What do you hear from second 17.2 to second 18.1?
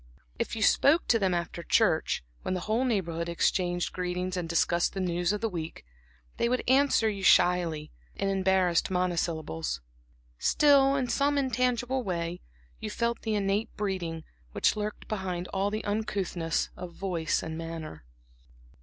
and manner.